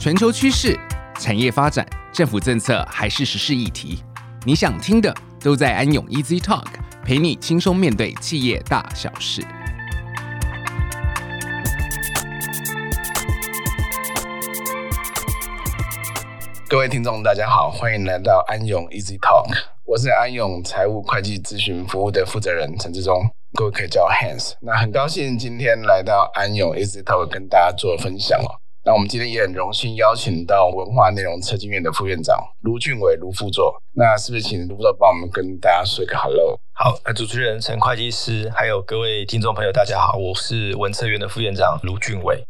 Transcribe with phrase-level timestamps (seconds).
[0.00, 0.80] 全球趋势、
[1.18, 4.02] 产业发展、政府政策还是时事议题，
[4.46, 6.64] 你想听的都在安永 Easy Talk，
[7.04, 9.42] 陪你轻松面对企业大小事。
[16.66, 23.20] 各位听众，大家好，欢迎来到安永 Easy Talk，我是安永财务会计咨询服务的负责人陈志忠，
[23.52, 24.54] 各位可以叫我 Hans。
[24.62, 28.56] 那很高兴今天来到安永 Easy Talk 跟大家做分享哦。
[28.82, 33.74] 那我们今天也很荣幸邀请到文化内容策进院的副院长卢俊伟卢副座。
[33.92, 36.58] 那是不是请卢副座帮我们跟大家说一个 hello？
[36.72, 42.42] 好，主持人陈会计师，还有各位听众朋友，大家好，我是文策院的副院长卢俊伟。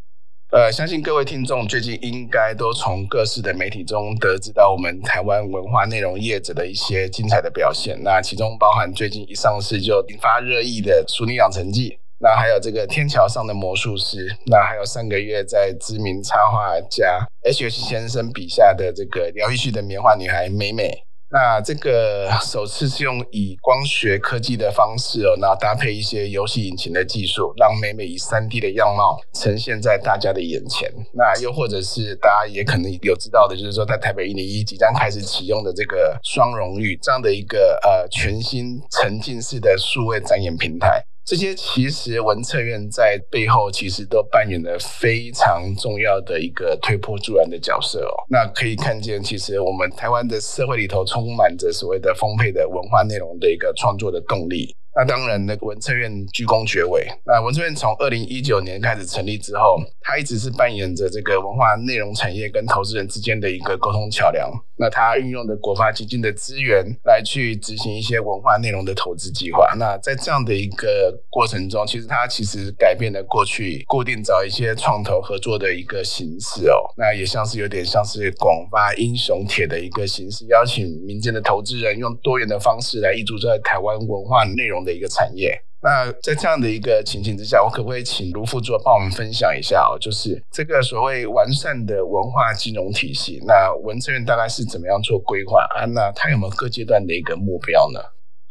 [0.53, 8.01] 呃，相信各位听众最近应该都从各式的媒体中得知到我们台湾文化内容业者的一些精彩的表现。
[8.05, 11.91] 那其中包含最近一上市就引发热议的《淑女养成记》，
[12.23, 17.81] 那还有这个《天桥上的魔术师》，那还有上个月在知名插画家 H.H.
[17.81, 20.91] 先生笔下的这个疗愈系的棉花女孩美美。
[21.33, 30.93] 那这个首次是用以光学科技的方式哦，那搭配一些游戏引擎的技术，让美美以三 D 的样貌呈现在大家的眼前。
[31.15, 41.03] 那又或者是大家也可能有知道的，就是说在台北一零一即将开始启用的这个双荣誉这样的一个呃全新沉浸式的数位展演平台。
[41.31, 48.11] 这些其实文策院在背后其实都扮演了非常重要的一个推波助澜的角色哦。
[48.29, 54.75] 那可以看见，其实我们台湾的社会里头充满着所谓的丰沛的文化内容的一个创作的动力。
[54.97, 57.07] 那当然，那个文策院居功厥伟。
[57.25, 64.51] 那文策院从二零一九年开始成立之后，它一直是扮演着这个文化内容产业跟投资人之间的一个沟通桥梁。
[64.77, 69.75] 那它运用的国发基金的资源来去执行一些文化内容的投资计划。
[69.79, 76.81] 那在这样的一个过程中，其实它其实改变了过去固定找一些创投合作的一个形式哦。
[76.97, 85.61] 那也像是有点像是广发英雄帖的一个形式，邀请民间的投资人用多元的方式来挹注在台湾文化内容的一个产业。
[85.83, 89.97] 那在这样的一个情形之下，我可不可以请卢副座帮我们分享一下哦？
[89.99, 95.87] 就是这个所谓完善的文化金融体系，那文策院大概是怎么样做规划啊？
[95.87, 98.01] 那它有没有各阶段的一个目标呢？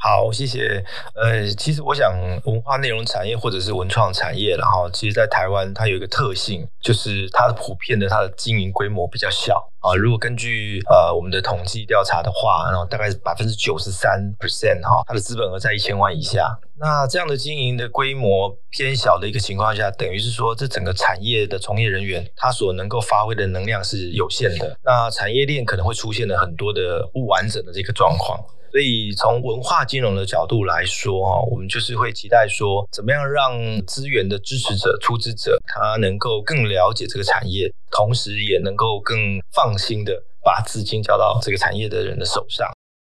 [0.02, 0.82] 好，谢谢。
[1.14, 2.10] 呃，其实我想，
[2.46, 9.94] 文化内容产业或者是文创产业，然后其实，在台湾它有一个特性，就是它的普遍的它的经营规模比较小啊。
[9.96, 16.58] 如果根据呃我们的统计调查的话，然后大概是百分之九十三 percent 哈，它的资本额在一千万以下。
[16.80, 24.78] 那这样的经营的规模偏小的一个情况下，等于是说，这整个产业的从业人员他所能够发挥的能量是有限的。
[24.82, 28.40] 那产业链可能会出现了很多的不完整的这个状况。
[28.72, 39.18] 所以从文化金融的角度来说，哈，我们就是会期待说，怎么样让资源的支持者、出资者，他能够更了解这个产业，同时也能够更
[39.52, 42.70] 放心的把资金交到这个产业的人的手上。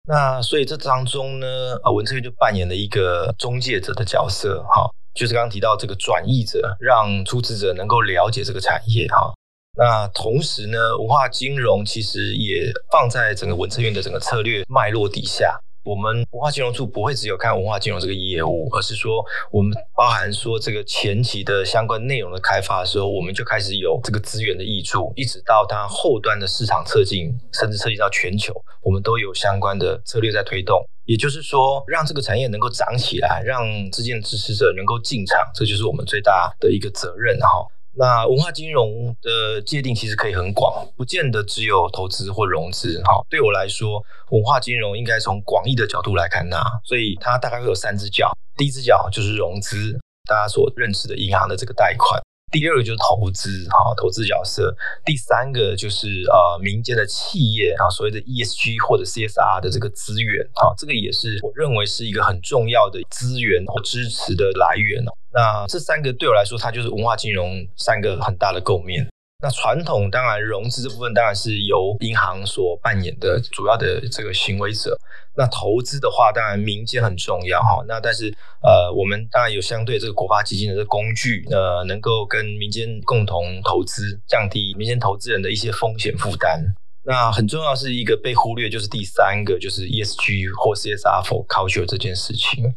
[0.08, 9.32] 那所以这当中呢，啊，文策院就扮演了一个中介者的角色，哈，就是刚刚提到这个转译者，让出资者能够了解这个产业，哈。
[9.76, 15.58] 那同时呢，文化金融其实也放在整个文策院的整个策略脉络底下。
[15.82, 28.52] 我们文化金融处不会只有看文化金融这个业务，而是说我们包含说这个前期的相关内容的开发的时候，我们就开始有这个资源的挹注，一直到它后端的市场策进，甚至涉及到全球，
[28.82, 30.84] 我们都有相关的策略在推动。
[31.06, 37.66] 也就是说，让这个产业能够长起来，让之间的支持者能够进场，这就是我们最大的一个责任哈。
[37.96, 43.02] 那文化金融的界定其实可以很广，不见得只有投资或融资。
[43.02, 48.30] 哈，对我来说，文化金融应该从广义的角度来看它，所以它大概会有三只脚。
[48.56, 54.74] 第一只脚就是融资，大家所认识的银行的这个贷款；第二个就是投资，哈，投资角色；
[55.04, 65.12] 第三个就是呃民间的企业啊，所谓的 ESG 或者 CSR 的这个资源，哈，这个也是我认为是一个很重要的资源或支持的来源哦。
[65.32, 69.06] 那这三个对我来说，它就是文化金融三个很大的构面。
[69.42, 74.98] 那传统当然融资这部分当然是由银行所扮演的主要的这个行为者。
[75.36, 77.82] 那投资的话，当然民间很重要哈。
[77.88, 78.28] 那但是
[78.62, 86.60] 呃，我们当然有相对这个国发基金的这个工具，呃，能够跟民间共同投资，降低民间投资人的一些风险负担。
[87.04, 92.74] 那很重要是一个被忽略，就是第三个就是 ESG 或 CSR for culture 这件事情。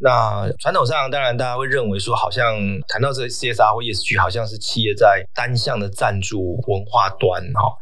[0.00, 2.54] 那传统上，当然大家会认为说，好像
[2.86, 7.74] 谈到这个 CSR 或 ESG，好像是企业在单向的赞助文化端哈。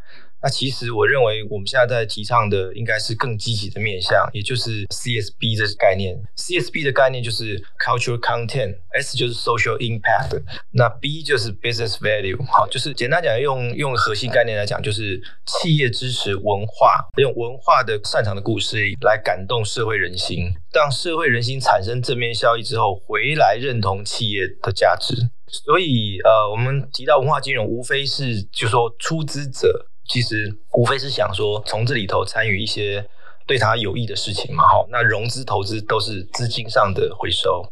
[0.42, 6.16] 那其实我认为我们现在在提倡的应该是更积极的面向，也就是 CSB 这概念。
[6.36, 10.42] CSB 的概念就是 Cultural Content，S 就是 Social Impact，
[10.72, 12.44] 那 B 就是 Business Value。
[12.46, 25.30] 好，就是简单讲，用用核心概念来讲，就是企业支持文化，用文化的擅长的故事来感动社会人心，当社会人心产生正面效益之后，回来认同企业的价值。
[25.48, 29.86] 所以，呃，我们提到文化金融，无非是就说出资者。
[30.08, 33.04] 其实无非是想说，从这里头参与一些
[33.46, 34.86] 对他有益的事情嘛，哈。
[34.90, 37.62] 那融资投资都是资金上的回收，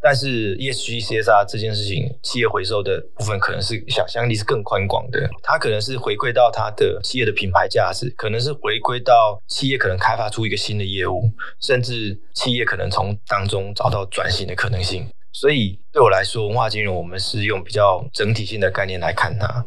[0.00, 11.30] 但是 ESG CSR 这件事情，企业回收的部分可能是想象力是更宽广的，它可能是回归到它的企业的品牌价值，可能是回归到企业可能开发出一个新的业务，
[11.60, 15.06] 甚至企业可能从当中找到转型的可能性。
[15.32, 19.64] 所以对我来说，文化金融我们是用比较整体性的概念来看它。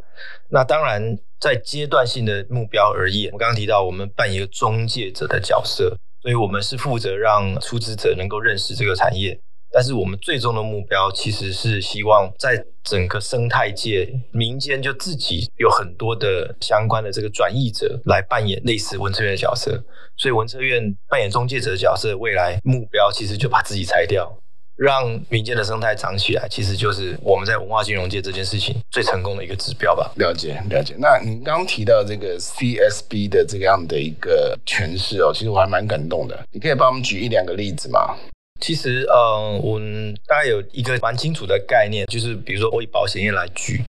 [0.49, 1.17] 那当然。
[1.41, 9.37] 在阶段性的目标而言，我刚刚提到我们扮演一个中介者的角色，所以我们是负责让出资者能够认识这个产业。
[9.73, 19.83] 但是我们最终的目标其实是希望在整个生态界，民间就自己有很多的相关的这个转译者来扮演类似文策院的角色。
[20.17, 24.37] 所以文策院扮演中介者的角色，未来目标其实就把自己拆掉。
[24.77, 30.11] 让民间的生态长起来，其实就是我们在文化金融界这件事情最成功的一个指标吧。
[30.15, 30.95] 了解，了解。
[30.97, 36.45] 那您刚刚提到这个 CSB 的这个样的一个诠释哦，其实我还蛮感动的。
[36.51, 38.15] 你可以帮我们举一两个例子吗？
[38.59, 43.83] 其实，嗯，我们大概有一个蛮清楚的概念，就是比如说我以保险业来举。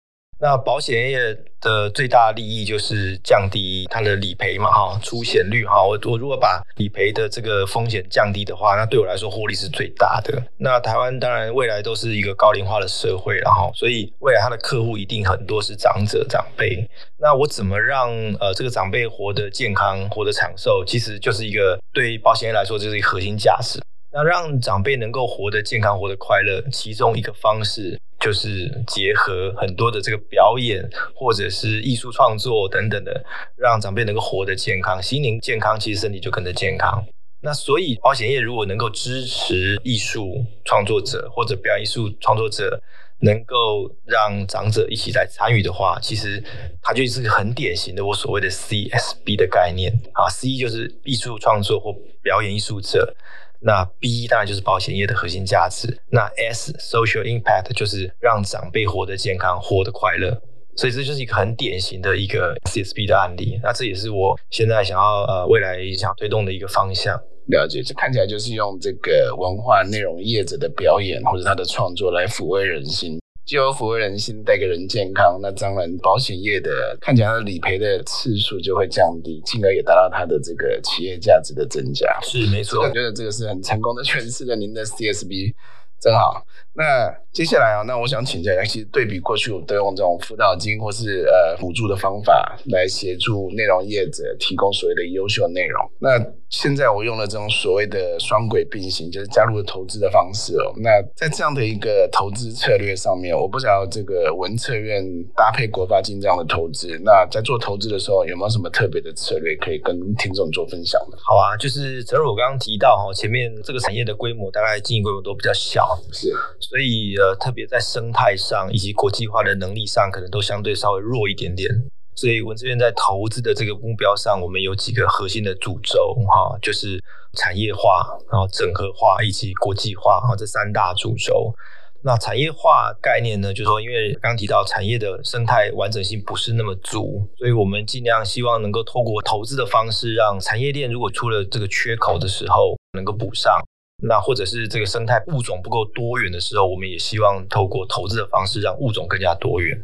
[0.40, 5.82] 那保险业的最大利益就是降低它的理赔嘛，哈，出险率哈。
[5.82, 10.40] 我我如果把理赔的这个风险降低的话，那对我来说获利是最大的。
[10.56, 16.88] 那台湾当然未来都是一个高龄化的社会，然后所以未来它的客户一定很多是长者长辈。
[17.18, 18.08] 那我怎么让
[18.38, 23.80] 呃这个长辈活得健康、活得长寿，其实就是一个对保险业来说就是一个核心价值。
[24.10, 30.82] 那让长辈能够活得健康、活得快乐，其中一个方式就是结合很多的这个表演
[31.14, 33.24] 或者是艺术创作等等的，
[33.56, 37.04] 让长辈能够活得健康，心灵健康，其实身体就跟着健康。
[37.40, 42.82] 那所以保险业如果能够支持艺术创作者或者表演艺术创作者，
[43.20, 46.42] 能够让长者一起来参与的话，其实
[46.82, 51.92] 它就是很典型的我所谓的 CSB 的概念啊，C 就是艺术创作或
[52.22, 53.14] 表演艺术者。
[53.60, 60.40] 那 B 当然就是保险业的核心价值，那 S social impact 就是让长辈活得健康、活得快乐，
[60.76, 63.58] 所以这就是一个很典型的一个 CSB 的案例。
[63.62, 67.20] 那这也是我现在想要呃未来想要推动的一个方向。
[67.48, 73.18] 了解，这看起来就是用这个文化内容业者的表演或者他的创作来抚慰人心。
[73.48, 82.06] 就抚慰人心，带给人健康，那当然保险业的看起来它的理赔的次数就会降低，进而也达到它的这个企业价值的增加。
[82.20, 85.54] 是没错，我觉得这个是很成功的诠释了您的 CSB，
[85.98, 86.44] 真好。
[86.74, 95.90] 那接下来啊，那我想请教一下，其实对比过去，我都用这种辅导金或是呃辅助的方法来协助内容业者提供所谓的优秀内容。
[95.98, 96.18] 那
[96.50, 100.72] 现在我用了这种所谓的双轨并行，就是加入了投资的方式哦。
[100.78, 105.04] 那在这样的一个投资策略上面，我不知道这个文策院
[105.36, 111.18] 搭配国发金这样的投资，那在做投资的时候有没有什么特别的策略可以跟听众做分享的？
[111.18, 116.32] 好啊，就是正如我刚刚提到哈，前面这个产业的规模大概经营规模都比较小，是。
[116.60, 121.68] 所以呃，特别在生态上以及国际化的能力上，可能都相对稍微弱一点点。
[122.18, 127.00] 所以文策院在投资的这个目标上，我们有几个核心的主轴哈，就是
[127.34, 131.54] 产业化、然后整合化以及国际化哈，这三大主轴。
[132.02, 143.62] 那产业化概念呢，就是说因为刚提到产业的生态完整性不是那么足，所以我们尽量希望能够透过投资的方式，让产业链如果出了这个缺口的时候，能够补上。
[144.02, 149.76] 那或者是这个生态物种不够多元的时候，我们也希望透过投资的方式让物种更加多元。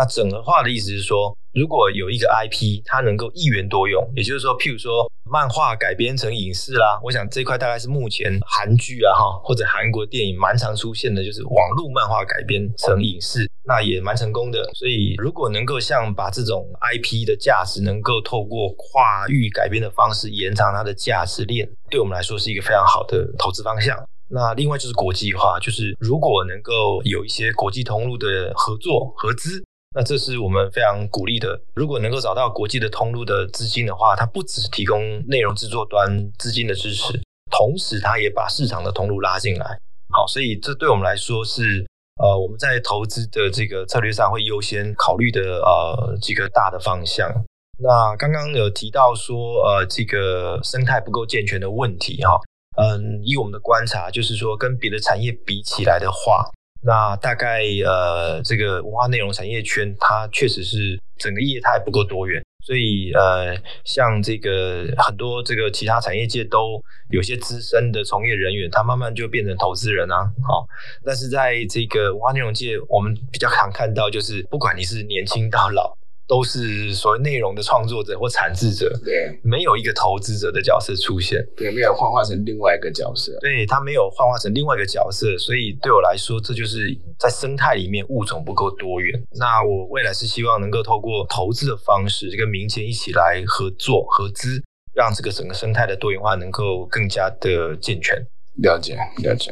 [0.00, 13.46] 那整合化的意思是说，如果有一个 IP，它能够一元多用，也就是说，譬如说漫画改编成影视啦，我想这块大概是目前韩剧啊哈或者韩国电影蛮常出现的，就是网络漫画改编成影视。
[13.64, 24.02] 那也蛮成功的，所以如果能够像把这种 IP 的价值能够透过跨域改编的方式延长它的价值链，对我们来说是一个非常好的投资方向。
[24.32, 29.62] 那另外就是国际化，就是如果能够有一些国际通路的合作合资，
[29.94, 31.60] 那这是我们非常鼓励的。
[31.74, 37.20] 如果能够找到国际的通路的资金的话，它不只提供内容制作端资金的支持，
[37.50, 39.80] 同时它也把市场的通路拉进来。
[40.10, 41.86] 好，所以这对我们来说是。
[42.22, 47.32] 呃，我们在投资的这个策略上会优先考虑的呃几个大的方向。
[47.78, 52.38] 那刚刚有提到说，呃，这个生态不够健全的问题哈，
[52.76, 56.44] 嗯，以我们的观察，就是说跟别的产业比起来的话，
[56.82, 62.42] 那大概呃，这个文化内容产业圈它确实是整个业态不够多元。
[62.62, 70.66] 所以，呃，像这个很多这个其他产业界都有些资深的从业人员，他慢慢就变成投资人啊，好。
[71.02, 75.96] 但是在这个文化内容界，我们比较常看到，就是不管你是年轻到老。
[76.30, 89.20] 都是所谓内容的创作者或产制者，对，没有一个投资者的角色出现，对，没有幻化成另外一个角色，对，他没有幻化成另外一个角色，所以对我来说，这就是在生态里面物种不够多元。
[89.32, 94.62] 那我未来是希望能够透过投资的方式，跟民间一起来合作合资，
[94.94, 98.16] 让这个整个生态的多元化能够更加的健全。
[98.62, 99.50] 了解，了解。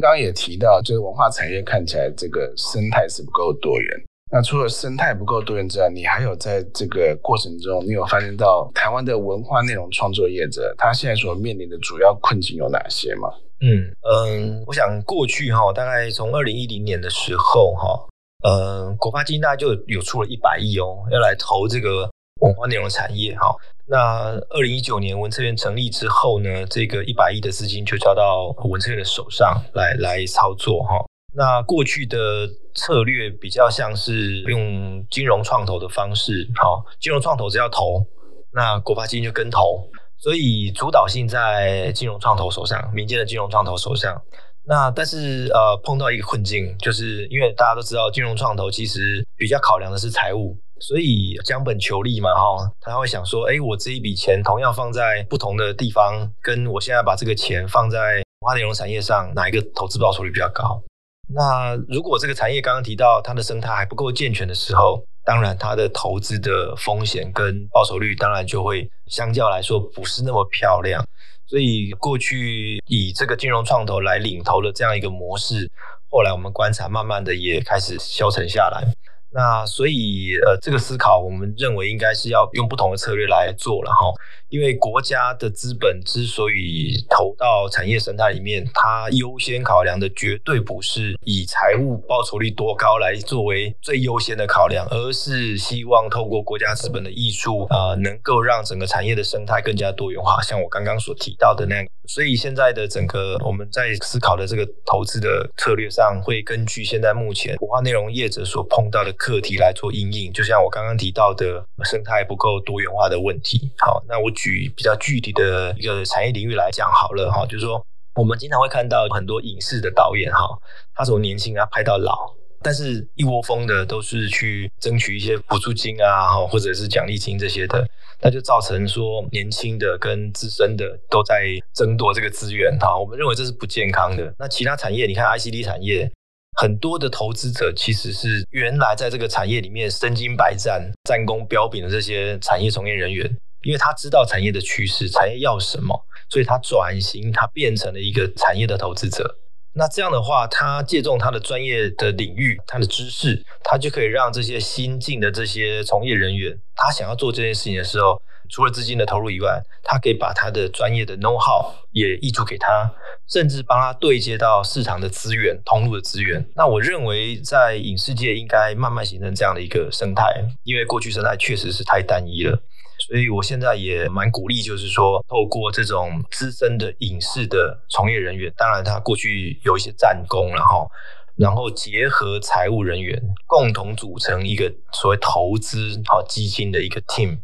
[0.00, 4.02] 刚也提到，就是文化产业看起来这个生态是不够多元。
[4.30, 13.28] 那除了生态不够多元之外，你还有在这个过程中，你有发现到台湾的文化内容创作业者，他现在所面临的主要困境有哪些吗？
[13.60, 18.08] 嗯嗯，我想过去哈，大概从二零一零年的时候哈，
[18.42, 23.54] 呃，国发基金大概就有出了一百亿哦，要来投这个文化内容产业哈。
[23.88, 31.05] 那二零一九年文策院成立之后呢，这个一百亿的资金就交到文策院的手上来来操作哈。
[31.34, 38.06] 那过去的策略比较像是用金融创投的方式，好，金融创投只要投，
[38.52, 44.22] 那国发基金就跟投，所以主导性在金融创投手上，民间的金融创投手上。
[44.68, 60.82] 那但是呃，碰到一个困境，就是因为大家都知道，金融创投其实比较考量的是财务，所以将本求利嘛，哈，他会想说，哎，我这一笔钱同样放在不同的地方，跟我现在把这个钱放在文化内容产业上，哪一个投资报酬率比较高？
[61.28, 71.04] 那如果这个产业刚刚提到它的生态还不够健全的时候，当然它的投资的风险跟报酬率当然就会相较来说不是那么漂亮。
[71.46, 75.70] 所以过去以这个金融创投来领头的这样一个模式，
[76.08, 78.84] 后来我们观察慢慢的也开始消沉下来。
[79.32, 84.12] 那所以呃这个思考我们认为应该是要用不同的策略来做了哈。
[84.48, 100.40] 因为国家的资本之所以投到产业生态里面，它优先考量的绝对不是以财务报酬率多高来作为最优先的考量，而是希望透过国家资本的艺术啊，能够让整个产业的生态更加多元化。
[100.40, 110.32] 像我刚刚所提到的那样，所以现在的整个我们在思考的这个投资的策略上，会根据现在目前文化内容业者所碰到的课题来做因应。
[110.32, 113.72] 就像我刚刚提到的生态不够多元化的问题。
[113.78, 114.30] 好，那我。
[114.36, 117.82] 举比较具体的一个产业领域来讲好了哈，就是说
[118.14, 120.46] 我们经常会看到很多影视的导演哈，
[120.94, 127.88] 他从年轻啊拍到老，但是一窝蜂的都是去争取一些补助金啊，或者是奖励金这些的，
[128.20, 132.94] 那就造成说年轻的跟资深的都在争夺这个资源哈。
[132.94, 134.34] 我们认为这是不健康的。
[134.38, 136.12] 那其他产业，你看 ICD 产业，
[136.56, 143.30] 很多的投资者其实是原来在这个产业里面身经百战、战功彪炳的这些产业从业人员。
[143.62, 149.38] 因为他知道产业的趋势，产业要什么，所以他转型，他变成了一个产业的投资者。
[149.72, 162.90] 那这样的话，他借重他的专业的领域，他的知识，他就可以让这些新进的这些从业人员，他想要做这件事情的时候，除了资金的投入以外，他可以把他的专业的 know how 也挹注给他，
[163.28, 166.46] 甚至帮他对接到市场的资源、通路的资源。
[166.54, 170.24] 那我认为，在影视界应该慢慢形成这样的一个生态，
[170.64, 172.62] 因为过去生态确实是太单一了。
[172.98, 180.90] 所以我现在也蛮鼓励，就是说，透过这种资深的影视的从业人员，当然他过去有一些战功，然后，
[181.36, 187.40] 然后结合财务人员，共同组成一个所谓投资好基金的一个 team。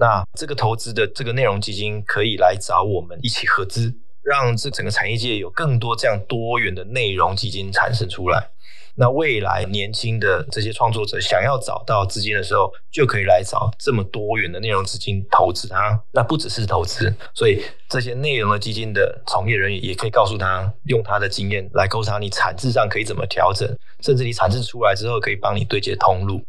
[0.00, 8.48] 那这个投资的这个内容基金可以来找我们一起合资，让这整个产业界有更多这样多元的内容基金产生出来。
[8.96, 16.02] 那未来年轻的这些创作者想要找到资金的时候，就可以来找这么多元的内容资金投资他。
[16.12, 23.68] 那不只是投资，所以这些内容的基金的从业人员也可以告诉他，用他的经验来告诉他，你产制上可以怎么调整，
[24.02, 26.42] 甚至你产制出来之后可以帮你对接通路。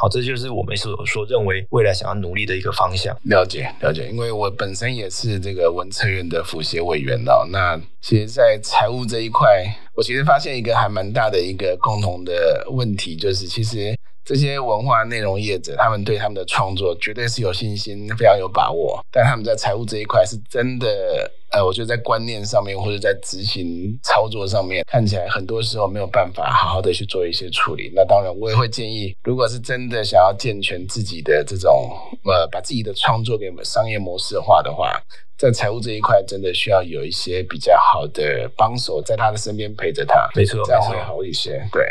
[0.00, 3.16] 好，这就是我们所说认为未来想要努力的一个方向。
[3.24, 4.08] 了解，了解。
[4.08, 7.44] 因为我本身也是这个文策院的辅协委员哦。
[7.50, 13.92] 那其实，在财务这一块，我其实发现一个还蛮大的一个共同的问题，就是其实
[14.24, 27.90] 这些文化内容业者，他们对他们的创作绝对是有信心，非常有把握，但他们在财务这一块是真的呃，我觉得在观念上面或者在执行操作上面，看起来很多时候没有办法好好的去做一些处理。
[27.94, 31.90] 那当然，我也会建议，如果是真的想要健全自己的这种
[32.24, 35.00] 呃，把自己的创作给我们商业模式化的话，
[35.38, 41.66] 在财务这一块，真的需要有一些比较好的帮手在他的身边陪着他，没错，这样会好一些。
[41.72, 41.82] 对。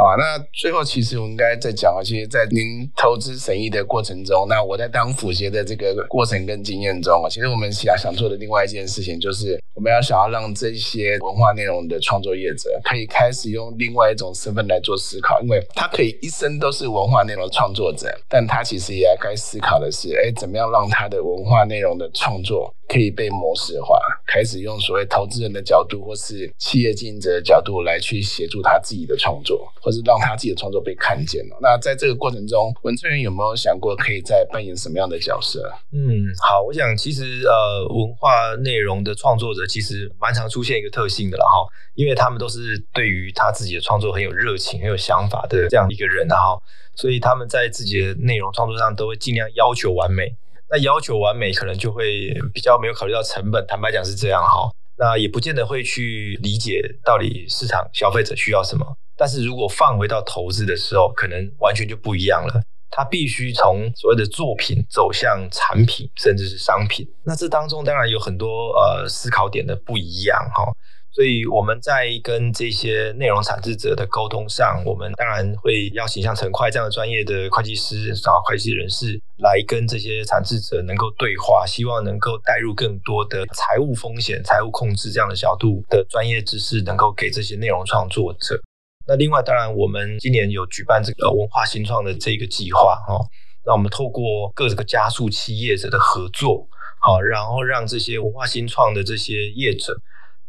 [0.00, 31.56] 啊，那最后其实我应该再讲啊，其实，在您投资审议的过程中，那我在当辅协的这个过程跟经验中，其实我们想想做的另外一件事情，就是我们要想要让这些文化内容的创作业者可以开始用另外一种身份来做思考，因为他可以一生都是文化内容创作者，但他其实也该思考的是，哎，怎么样让他的文化内容的创作可以被模式化，开始用所谓投资人的角度或是企业经营者的角度来去协助他自己的创作，或是让他自己的创作被看见了。
[31.62, 35.70] 那在这个过程中，文策院有没有想过可以再扮演什么样的角色？
[35.92, 41.62] 嗯，好，我想其实呃，文化内容的创作者其实蛮常出现一个特性的了哈，
[41.94, 46.60] 因为他们都是对于他自己的创作很有热情、很有想法的这样一个人哈，
[46.96, 50.34] 所以他们在自己的内容创作上都会尽量要求完美。
[50.70, 53.64] 那要求完美，可能就会比较没有考虑到成本。
[53.66, 58.86] 坦白讲是这样哈，那也不见得会去理解到底市场消费者需要什么。
[59.16, 62.62] 但是如果放回到投资的时候，可能完全就不一样了。
[62.92, 67.06] 它必须从所谓的作品走向产品，甚至是商品。
[67.24, 70.64] 那这当中当然有很多呃思考点的不一样哈。
[71.12, 88.60] 所以我们在跟这些内容产制者的沟通上，我们当然会邀请像陈会这样的专业的会计师、找会计人士来跟这些产制者能够对话，希望能够带入更多的财务风险、财务控制这样的角度的专业知识，能够给这些内容创作者。
[89.08, 93.18] 那另外，当然我们今年有举办这个文化新创的这个计划哈，
[93.66, 96.68] 那我们透过各个加速器业者的合作，
[97.00, 100.00] 好，然后让这些文化新创的这些业者。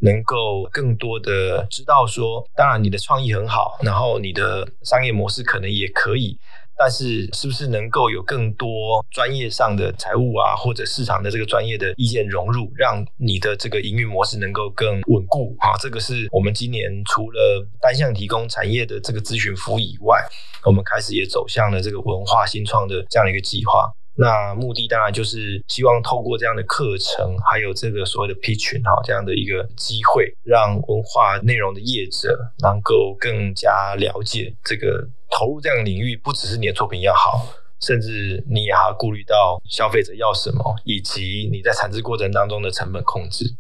[0.02, 6.38] 能够更多的知道说，当然你的创意很好，然后你的商业模式可能也可以，
[6.78, 15.78] 但是是不是能够有更多专业上的财务啊，或者市场的这个专业的意见融入，让你的这个营运模式能够更稳固啊？
[15.80, 20.20] 这个是我们今年除了单向提供产业的这个咨询服务以外，
[20.66, 23.88] 我们开始也走向了这个文化新创的这样一个计划。
[24.22, 37.48] 那目的当然就是希望透过这样的课程，还有这个所谓的 pitching 哈，这样的一个机会，让文化内容的业者能够更加了解这个投入这样的领域，不只是你的作品要好，
[37.80, 43.56] 甚至你也要顾虑到消费者要什么，以及你在产制过程当中的成本控制。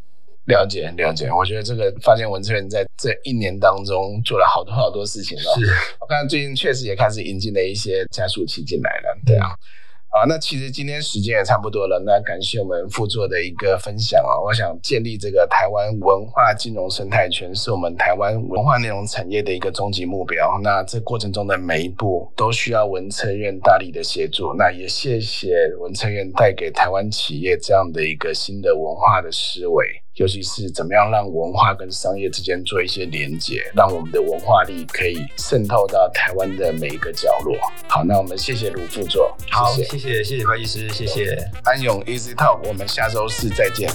[0.45, 5.55] 了解了解，我觉得这个发现文策院在这一年当中做了好多好多事情了。
[5.55, 5.65] 是，
[5.99, 9.55] 我看最近确实也开始引进了一些加速器进来了，对啊。
[10.13, 14.35] 好，那其实今天时间也差不多了，那感谢我们副座的一个分享啊。
[14.43, 20.59] 我想建立这个台湾文化金融生态圈，是我们台湾文化内容产业的一个终极目标。
[20.61, 24.53] 那这过程中的每一步都需要文策院大力的协助。
[24.57, 29.85] 那也谢谢文策院带给台湾企业这样的一个新的文化的思维。
[30.15, 37.55] 尤其是怎么样让文化跟商业之间做一些连接， 让我们的文化力可以渗透到台湾的每一个角落。
[37.87, 43.89] 好，那我们谢谢卢副座，好，谢谢谢谢会计师，谢谢安永 Easy Talk，我们下周四再见。